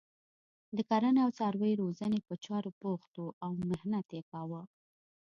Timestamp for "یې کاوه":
4.17-4.61